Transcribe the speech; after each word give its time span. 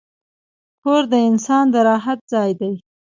کور 0.81 1.03
د 1.11 1.13
انسان 1.29 1.65
د 1.73 1.75
راحت 1.87 2.19
ځای 2.33 2.51
دی. 2.59 2.73